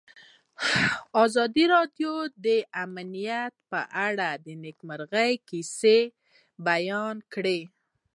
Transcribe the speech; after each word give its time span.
ازادي 1.23 1.65
راډیو 1.75 2.13
د 2.45 2.47
امنیت 2.83 3.53
په 3.71 3.79
اړه 4.07 4.29
د 4.45 4.47
نېکمرغۍ 4.63 5.31
کیسې 5.49 5.99
بیان 6.67 7.15
کړې. 7.33 7.59